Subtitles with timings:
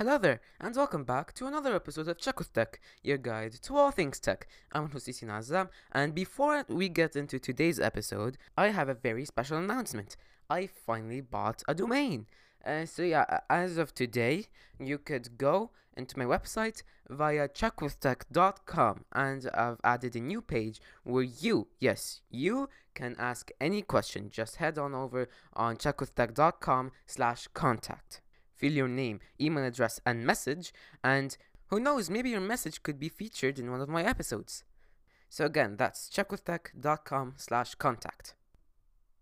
[0.00, 3.76] Hello there, and welcome back to another episode of Check with Tech, your guide to
[3.76, 4.48] all things tech.
[4.72, 9.58] I'm Yasin Azam, and before we get into today's episode, I have a very special
[9.58, 10.16] announcement.
[10.48, 12.28] I finally bought a domain.
[12.64, 14.46] Uh, so yeah, as of today,
[14.78, 21.24] you could go into my website via checkwithtech.com, and I've added a new page where
[21.24, 24.30] you, yes, you can ask any question.
[24.30, 28.22] Just head on over on checkwithtech.com slash contact
[28.60, 30.72] fill your name, email address, and message,
[31.02, 31.36] and
[31.68, 34.64] who knows, maybe your message could be featured in one of my episodes.
[35.28, 38.34] So again, that's checkwithtech.com slash contact.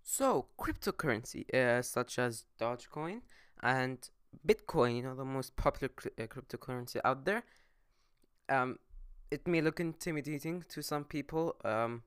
[0.02, 3.20] So, cryptocurrency, uh, such as Dogecoin
[3.62, 3.98] and
[4.46, 7.42] Bitcoin, you know, the most popular uh, cryptocurrency out there,
[8.48, 8.78] um,
[9.30, 12.02] it may look intimidating to some people, um,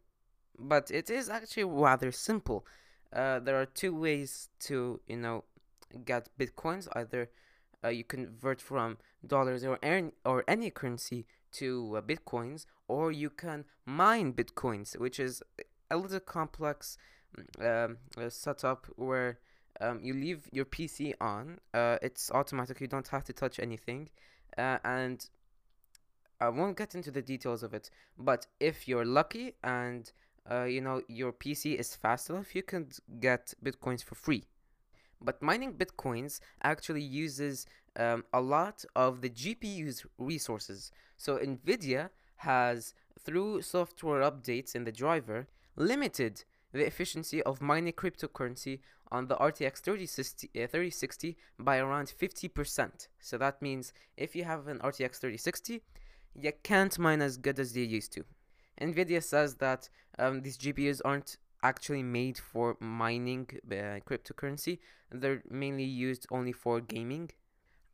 [0.58, 2.66] but it is actually rather simple.
[3.14, 5.44] Uh, there are two ways to, you know,
[6.06, 6.88] get bitcoins.
[6.96, 7.30] Either
[7.84, 13.30] uh, you convert from dollars or any, or any currency to uh, bitcoins, or you
[13.30, 15.42] can mine bitcoins, which is
[15.90, 16.98] a little complex
[17.60, 17.98] um,
[18.30, 19.40] setup where
[19.80, 21.60] um, you leave your PC on.
[21.74, 22.80] Uh, it's automatic.
[22.82, 24.10] You don't have to touch anything,
[24.58, 25.26] uh, and
[26.40, 27.90] I won't get into the details of it.
[28.18, 30.12] But if you're lucky and
[30.50, 34.46] uh, you know your PC is fast enough, you can get bitcoins for free.
[35.22, 40.92] But mining bitcoins actually uses um, a lot of the GPU's resources.
[41.18, 48.80] So NVIDIA has, through software updates in the driver, limited the efficiency of mining cryptocurrency
[49.12, 53.08] on the RTX 3060, uh, 3060 by around 50%.
[53.20, 55.82] So that means if you have an RTX 3060,
[56.40, 58.24] you can't mine as good as they used to.
[58.80, 64.80] NVIDIA says that um, these GPUs aren't actually made for mining uh, cryptocurrency.
[65.12, 67.32] They're mainly used only for gaming.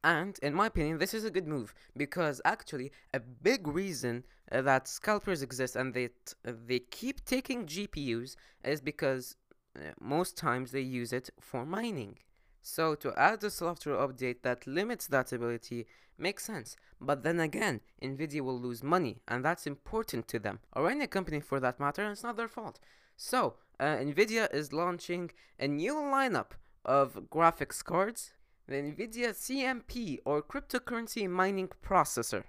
[0.03, 4.61] And in my opinion, this is a good move because actually a big reason uh,
[4.61, 6.09] that scalpers exist and they
[6.43, 9.35] they keep taking GPUs is because
[9.75, 12.19] uh, most times they use it for mining.
[12.61, 16.75] So to add a software update that limits that ability makes sense.
[16.99, 21.39] But then again, Nvidia will lose money and that's important to them or any company
[21.39, 22.79] for that matter, and it's not their fault.
[23.17, 26.51] So, uh, Nvidia is launching a new lineup
[26.85, 28.33] of graphics cards,
[28.67, 32.43] the Nvidia CMP or cryptocurrency mining processor.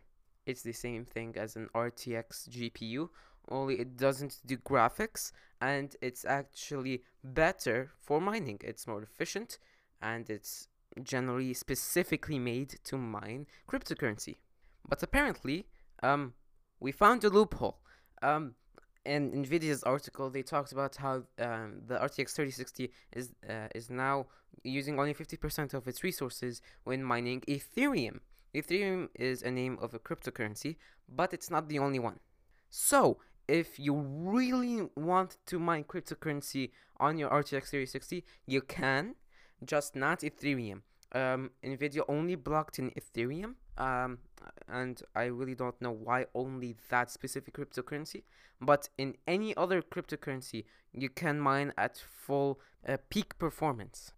[0.45, 3.09] It's the same thing as an RTX GPU,
[3.49, 8.61] only it doesn't do graphics and it's actually better for mining.
[8.63, 9.59] It's more efficient
[10.03, 10.69] and it's
[11.03, 14.37] generally specifically made to mine cryptocurrency.
[14.87, 15.67] But apparently,
[16.03, 16.35] um,
[16.79, 17.79] we found a loophole.
[18.21, 18.55] Um,
[19.09, 24.27] in Nvidia's article, they talked about how um, the RTX 3060 is uh, is now
[24.65, 28.21] using only 50% of its resources when mining Ethereum.
[28.55, 30.77] Ethereum is a name of a cryptocurrency,
[31.09, 32.19] but it's not the only one.
[32.71, 39.15] So, if you really want to mine cryptocurrency on your RTX 3060, you can,
[39.65, 40.83] just not Ethereum.
[41.13, 44.19] Um, Nvidia only blocked in Ethereum, um,
[44.69, 48.25] and I really don't know why only that specific cryptocurrency.
[48.61, 54.13] But in any other cryptocurrency, you can mine at full uh, peak performance.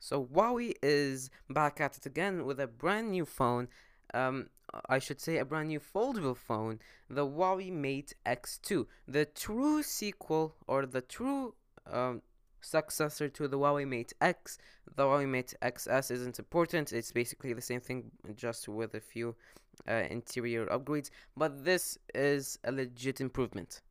[0.00, 3.68] So Huawei is back at it again with a brand new phone.
[4.14, 4.48] Um,
[4.88, 10.54] I should say a brand new foldable phone, the Huawei Mate X2, the true sequel
[10.66, 11.54] or the true
[11.90, 12.22] um,
[12.60, 14.58] successor to the Huawei Mate X.
[14.96, 19.34] The Huawei Mate XS isn't important, it's basically the same thing just with a few
[19.88, 23.82] uh, interior upgrades, but this is a legit improvement.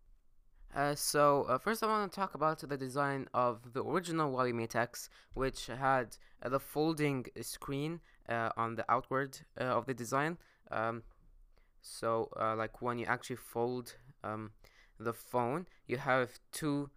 [0.75, 4.53] Uh, so uh, first I want to talk about the design of the original Huawei
[4.53, 7.99] Mate X, which had uh, the folding screen
[8.29, 10.37] uh, on the outward uh, of the design.
[10.69, 11.03] Um,
[11.81, 14.51] so like when you actually fold um,
[14.99, 16.89] the phone, you have two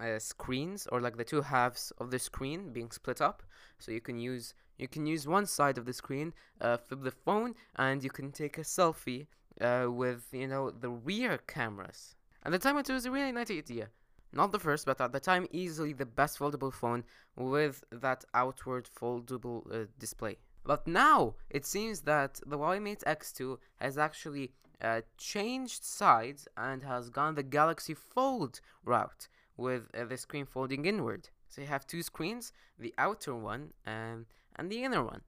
[0.00, 3.42] uh, screens or like the two halves of the screen being split up.
[3.78, 7.10] So you can use you can use one side of the screen uh, flip the
[7.10, 9.26] phone and you can take a selfie
[9.60, 12.14] uh, with you know the rear cameras.
[12.44, 13.88] At the time it was a really nice idea.
[14.32, 17.04] Not the first but at the time easily the best foldable phone
[17.36, 20.38] with that outward foldable uh, display.
[20.64, 26.82] But now it seems that the Huawei Mate X2 has actually uh, changed sides and
[26.82, 29.28] has gone the Galaxy Fold route
[29.58, 31.28] with uh, the screen folding inward.
[31.48, 34.24] So you have two screens, the outer one um,
[34.56, 35.20] and the inner one.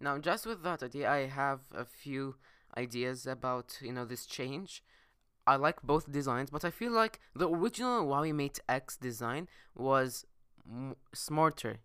[0.00, 2.34] Now, just with that idea, I have a few
[2.76, 4.82] ideas about you know this change.
[5.46, 9.46] I like both designs, but I feel like the original Huawei Mate X design
[9.76, 10.24] was
[11.12, 11.76] smarter.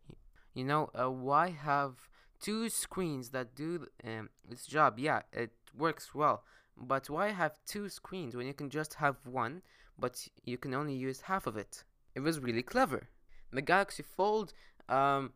[0.54, 2.10] You know, uh, why have
[2.40, 5.00] two screens that do um, its job.
[5.00, 6.44] Yeah, it works well.
[6.78, 9.62] But why have two screens when you can just have one,
[9.98, 11.84] but you can only use half of it?
[12.16, 13.10] It was really clever.
[13.52, 14.54] The Galaxy Fold
[14.88, 15.34] um,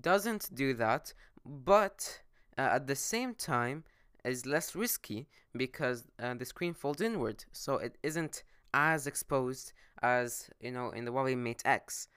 [0.00, 1.12] doesn't do that,
[1.44, 2.20] but
[2.56, 3.84] uh, at the same time
[4.24, 8.42] is less risky because uh, the screen folds inward, so it isn't
[8.74, 9.72] as exposed
[10.02, 12.08] as you know in the Huawei Mate X.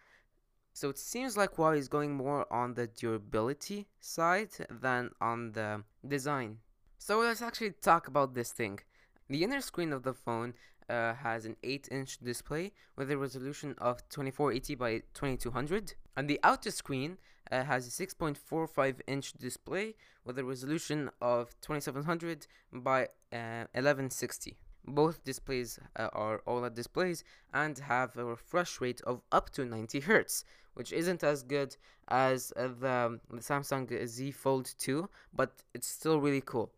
[0.74, 5.84] So it seems like Huawei is going more on the durability side than on the
[6.08, 6.58] design.
[6.98, 8.80] So let's actually talk about this thing.
[9.28, 10.54] The inner screen of the phone
[10.92, 16.72] uh, has an 8-inch display with a resolution of 2480 by 2200 and the outer
[16.72, 17.18] screen
[17.52, 19.96] uh, has a 6.45 inch display
[20.26, 24.58] with a resolution of 2700 by uh, 1160
[24.88, 27.24] both displays uh, are OLED displays
[27.54, 30.44] and have a refresh rate of up to 90 Hz,
[30.74, 31.76] which isn't as good
[32.08, 36.72] as uh, the, the Samsung Z Fold 2, but it's still really cool.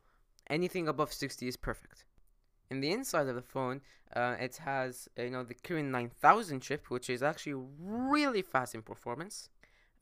[0.49, 2.03] Anything above 60 is perfect.
[2.73, 3.81] In the inside of the phone,
[4.15, 8.81] uh, it has you know the Kirin 9000 chip, which is actually really fast in
[8.81, 9.49] performance.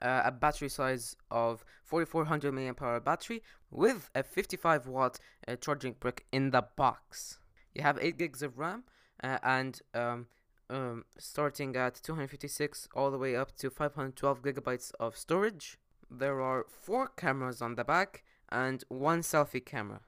[0.01, 5.19] Uh, a battery size of 4400 mAh battery with a 55 watt
[5.49, 7.39] uh, charging brick in the box.
[7.75, 8.85] You have 8 gigs of RAM
[9.21, 10.27] uh, and um,
[10.69, 15.77] um, starting at 256 all the way up to 512 gigabytes of storage.
[16.09, 19.99] There are 4 cameras on the back and one selfie camera.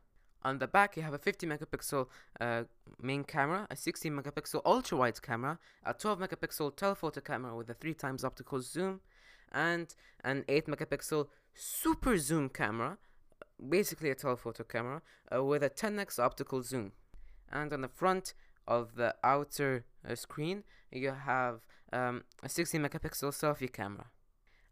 [0.45, 2.07] On the back, you have a 50 megapixel
[2.41, 2.63] uh,
[3.01, 7.73] main camera, a 16 megapixel ultra wide camera, a 12 megapixel telephoto camera with a
[7.73, 8.99] 3 times optical zoom,
[9.53, 12.97] and an 8 megapixel super zoom camera,
[13.69, 15.01] basically a telephoto camera,
[15.33, 16.91] uh, with a 10x optical zoom.
[17.49, 18.33] And on the front
[18.67, 24.07] of the outer uh, screen you have um, a 16 megapixel selfie camera.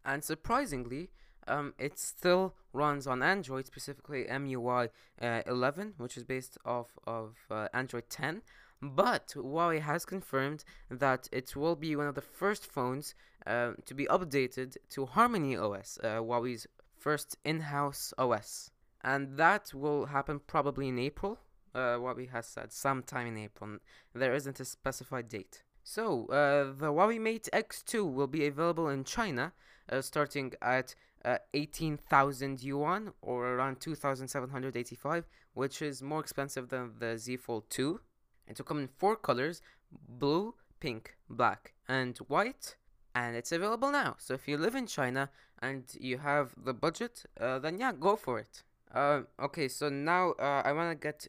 [0.04, 1.10] And surprisingly
[1.46, 4.88] um, it still runs on Android, specifically EMUI
[5.20, 8.42] uh, 11, which is based off of uh, Android 10.
[8.80, 13.14] But Huawei has confirmed that it will be one of the first phones
[13.46, 16.66] uh, to be updated to Harmony OS, uh, Huawei's
[16.98, 18.70] first in-house OS,
[19.02, 21.38] and that will happen probably in April
[21.74, 23.78] uh, Huawei has said sometime in April.
[24.14, 25.62] There isn't a specified date.
[25.84, 29.52] So, uh, the Huawei Mate X2 will be available in China
[29.90, 30.94] uh, starting at
[31.24, 35.24] uh, 18,000 yuan or around 2,785,
[35.54, 38.00] which is more expensive than the Z Fold 2.
[38.46, 39.60] It will come in four colors
[40.08, 42.76] blue, pink, black, and white.
[43.14, 44.16] And it's available now.
[44.18, 45.30] So, if you live in China
[45.60, 48.62] and you have the budget, uh, then yeah, go for it.
[48.94, 51.26] Uh, okay, so now uh, I want to get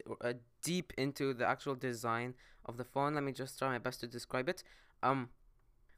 [0.62, 2.34] deep into the actual design
[2.66, 3.14] of the phone.
[3.14, 4.62] Let me just try my best to describe it.
[5.02, 5.30] Um,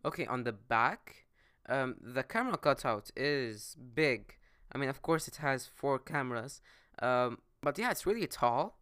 [0.05, 1.27] okay, on the back,
[1.69, 4.37] um, the camera cutout is big.
[4.73, 6.61] I mean, of course, it has four cameras.
[7.01, 8.79] Um, but yeah, it's really tall,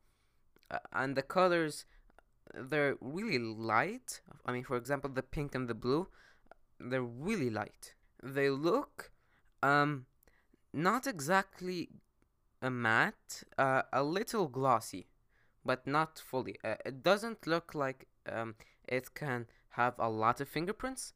[0.70, 1.84] uh, and the colors
[2.54, 4.20] they're really light.
[4.46, 6.08] I mean, for example, the pink and the blue,
[6.78, 7.94] they're really light.
[8.22, 9.10] They look
[9.62, 10.06] um
[10.72, 11.88] not exactly
[12.60, 15.06] a matte, uh, a little glossy,
[15.64, 16.56] but not fully.
[16.64, 18.54] Uh, it doesn't look like um,
[18.86, 21.14] it can have a lot of fingerprints.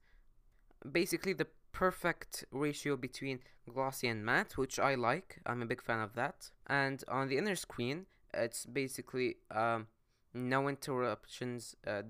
[0.91, 3.41] Basically, the perfect ratio between
[3.73, 5.41] glossy and matte, which I like.
[5.47, 6.51] I'm a big fan of that.
[6.67, 9.87] And on the inner screen, it's basically um,
[10.35, 12.03] no interruptions uh,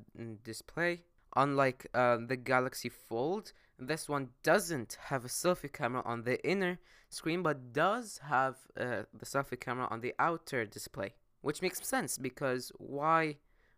[0.45, 1.03] display.
[1.37, 6.79] Unlike uh, the Galaxy Fold, this one doesn't have a selfie camera on the inner
[7.11, 11.15] screen but does have uh, the selfie camera on the outer display.
[11.41, 13.37] Which makes sense because why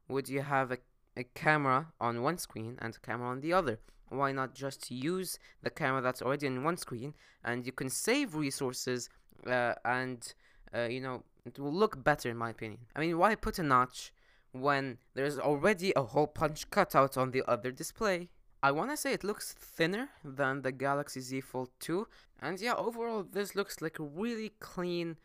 [0.08, 0.78] would you have a,
[1.16, 3.78] a camera on one screen and a camera on the other?
[4.08, 7.14] Why not just use the camera that's already on one screen
[7.44, 9.08] and you can save resources
[9.46, 10.34] uh, and
[10.74, 12.80] uh, you know it will look better in my opinion.
[12.96, 14.12] I mean why put a notch
[14.52, 18.30] when there's already a hole punch cutout on the other display?
[18.62, 22.06] I want to say it looks thinner than the Galaxy Z Fold 2.
[22.42, 25.16] And yeah, overall, this looks like a really clean,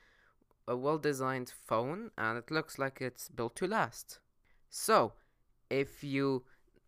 [0.68, 4.20] a well designed phone, and it looks like it's built to last.
[4.70, 5.14] So,
[5.70, 6.44] if you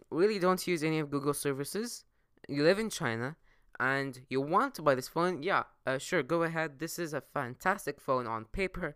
[0.10, 2.04] really don't use any of Google services,
[2.48, 3.36] you live in China,
[3.80, 6.80] and you want to buy this phone, yeah, uh, sure, go ahead.
[6.80, 8.96] This is a fantastic phone on paper.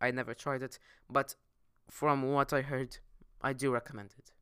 [0.00, 0.78] I never tried it,
[1.10, 1.34] but
[1.90, 2.98] from what I heard,
[3.40, 4.32] I do recommend it.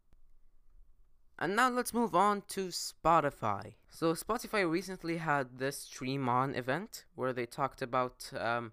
[1.39, 3.75] And now let's move on to Spotify.
[3.89, 8.73] So Spotify recently had this Stream On event where they talked about, um,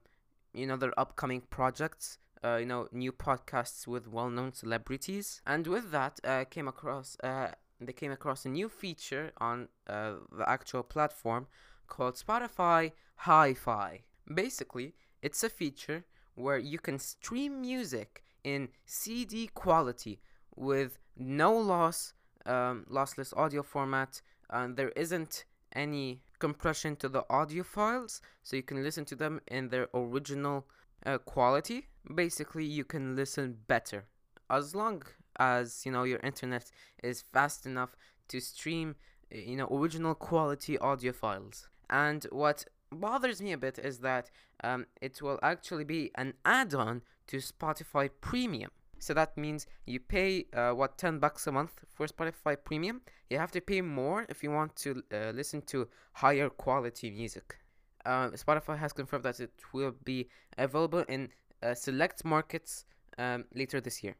[0.58, 2.18] you know, their upcoming projects.
[2.44, 7.48] Uh, you know, new podcasts with well-known celebrities, and with that, uh, came across uh,
[7.80, 11.48] they came across a new feature on uh, the actual platform
[11.88, 14.02] called Spotify Hi-Fi.
[14.34, 20.20] Basically, it's a feature where you can stream music in CD quality
[20.56, 22.14] with no loss,
[22.46, 28.64] um, lossless audio format, and there isn't any compression to the audio files, so you
[28.64, 30.66] can listen to them in their original
[31.06, 31.88] uh, quality.
[32.14, 34.06] Basically, you can listen better
[34.50, 35.04] as long
[35.40, 36.72] as you know your internet
[37.04, 37.96] is fast enough
[38.28, 38.96] to stream
[39.30, 41.68] you know original quality audio files.
[41.90, 44.30] And what bothers me a bit is that
[44.64, 48.72] um, it will actually be an add-on to Spotify Premium.
[49.00, 53.02] So that means you pay uh, what 10 bucks a month for Spotify Premium.
[53.30, 57.58] You have to pay more if you want to uh, listen to higher quality music.
[58.06, 61.30] Uh, Spotify has confirmed that it will be available in
[61.62, 62.86] uh, select markets
[63.18, 64.16] um, later this year.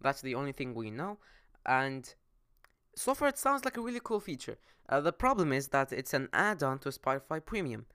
[0.00, 1.18] That's the only thing we know,
[1.66, 2.12] and
[2.94, 4.58] so far it sounds like a really cool feature.
[4.88, 7.86] Uh, the problem is that it's an add-on to Spotify Premium.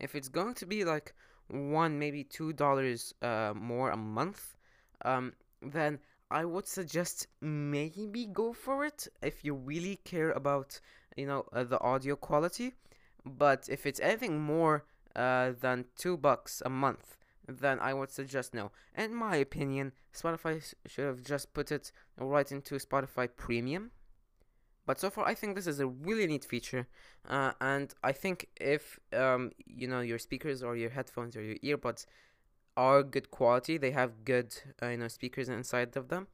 [0.00, 1.14] If it's going to be like
[1.48, 4.56] one, maybe two dollars uh, more a month,
[5.04, 5.34] um,
[5.72, 5.98] then
[6.30, 10.80] I would suggest maybe go for it if you really care about
[11.16, 12.72] you know uh, the audio quality.
[13.24, 14.84] But if it's anything more
[15.16, 17.16] uh, than two bucks a month,
[17.48, 18.70] then I would suggest no.
[18.96, 23.90] In my opinion, Spotify should have just put it right into Spotify Premium
[24.86, 26.86] but so far, I think this is a really neat feature,
[27.28, 31.56] uh, and I think if um, you know your speakers or your headphones or your
[31.56, 32.04] earbuds
[32.76, 36.26] are good quality, they have good uh, you know speakers inside of them,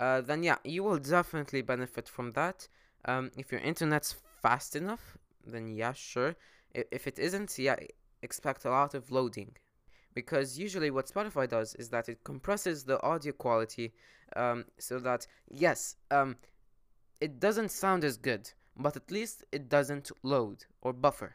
[0.00, 2.68] uh, then yeah, you will definitely benefit from that.
[3.04, 6.36] Um, if your internet's fast enough, then yeah, sure.
[6.74, 7.76] If, it isn't, yeah,
[8.22, 9.52] expect a lot of loading
[10.14, 13.92] because usually what Spotify does is that it compresses the audio quality
[14.34, 16.36] um, so that yes um,
[17.20, 21.34] it doesn't sound as good, but at least it doesn't load or buffer.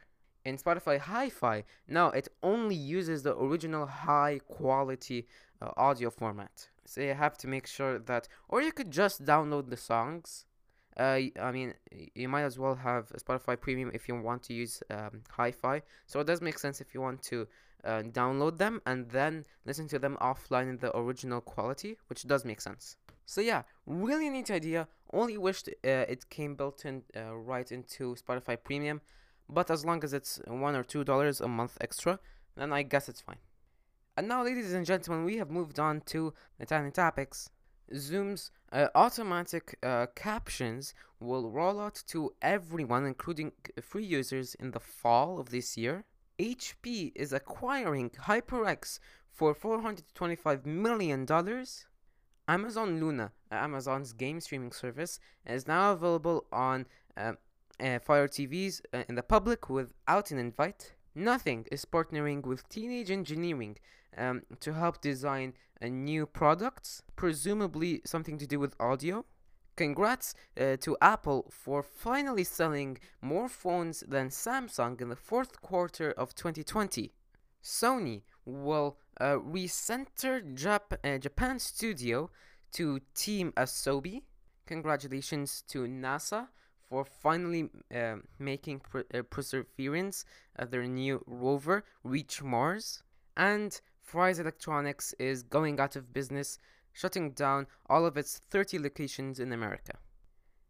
[0.50, 5.28] In Spotify Hi-Fi, no, it only uses the original high quality
[5.62, 6.70] uh, audio format.
[6.86, 10.46] So you have to make sure that, or you could just download the songs.
[10.98, 11.76] Uh, I mean,
[12.16, 15.84] you might as well have Spotify Premium if you want to use um, Hi-Fi.
[16.08, 17.48] So it does make sense if you want to
[17.84, 22.44] uh, download them and then listen to them offline in the original quality, which does
[22.44, 22.98] make sense.
[23.28, 24.88] So yeah, really neat idea.
[25.14, 29.00] Only wished uh, it came built in uh, right into Spotify Premium,
[29.50, 32.20] but as long as it's one or two dollars a month extra,
[32.56, 33.38] then I guess it's fine.
[34.16, 37.50] And now, ladies and gentlemen, we have moved on to the tiny topics.
[37.96, 44.80] Zoom's uh, automatic uh, captions will roll out to everyone, including free users, in the
[44.80, 46.04] fall of this year.
[46.38, 49.00] HP is acquiring HyperX
[49.32, 51.26] for $425 million.
[52.48, 57.34] Amazon Luna, Amazon's game streaming service, is now available on uh,
[57.80, 60.94] uh, Fire TVs uh, in the public without an invite.
[61.16, 63.78] Nothing is partnering with Teenage Engineering
[64.18, 69.26] um, to help design new products, presumably something to do with audio.
[69.76, 76.12] Congrats uh, to Apple for finally selling more phones than Samsung in the fourth quarter
[76.12, 77.14] of 2020.
[77.64, 82.30] Sony will uh, recenter Jap- uh, Japan studio
[82.74, 84.24] to Team Asobi.
[84.66, 86.50] Congratulations to NASA
[86.90, 90.26] for finally uh, making per- uh, Perseverance
[90.58, 93.04] uh, their new rover reach Mars.
[93.38, 96.58] And Fry's Electronics is going out of business,
[96.92, 99.94] shutting down all of its 30 locations in America.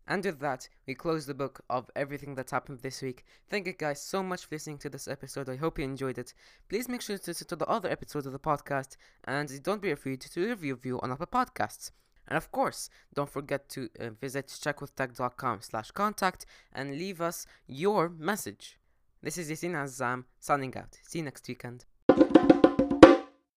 [0.09, 3.25] And with that, we close the book of everything that's happened this week.
[3.47, 5.47] Thank you guys so much for listening to this episode.
[5.47, 6.33] I hope you enjoyed it.
[6.67, 9.91] Please make sure to listen to the other episodes of the podcast, and don't be
[9.91, 11.91] afraid to leave a review on Apple Podcasts.
[12.29, 18.07] And of course, don't forget to uh, visit checkwithtech.com slash contact and leave us your
[18.07, 18.77] message.
[19.21, 21.00] This is Yasin Azam signing out.
[21.01, 21.88] See you next weekend.